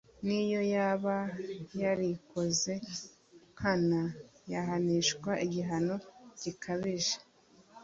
n’iyo 0.25 0.61
yaba 0.73 1.15
yarikoze 1.81 2.73
nkana, 3.57 4.01
yahanishwa 4.53 5.31
igihano 5.45 5.95
gikabije 6.41 7.15